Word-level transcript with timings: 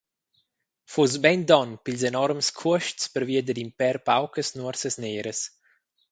Fuss 0.91 1.13
bein 1.23 1.41
donn 1.49 1.71
pils 1.83 2.01
enorms 2.11 2.47
cuosts 2.59 3.03
pervia 3.13 3.41
dad 3.47 3.59
in 3.63 3.69
pèr 3.79 3.95
paucas 4.07 4.49
nuorsas 4.55 4.95
neras. 5.03 5.39